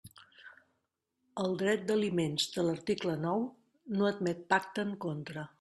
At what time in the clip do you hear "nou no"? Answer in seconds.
3.29-4.11